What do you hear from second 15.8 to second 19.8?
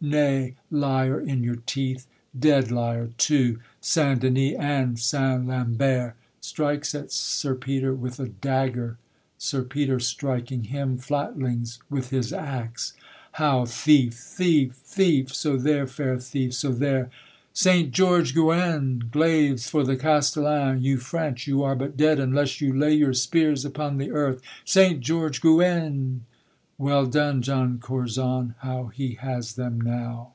fair thief, so there, St. George Guienne! glaives